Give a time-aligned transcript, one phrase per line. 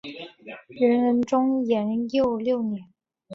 [0.71, 2.91] 元仁宗延佑六年。